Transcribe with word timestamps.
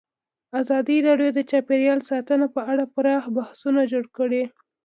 ازادي 0.61 0.97
راډیو 1.07 1.29
د 1.35 1.39
چاپیریال 1.51 1.99
ساتنه 2.09 2.45
په 2.55 2.61
اړه 2.71 2.83
پراخ 2.93 3.23
بحثونه 3.37 3.81
جوړ 3.91 4.05
کړي. 4.17 4.43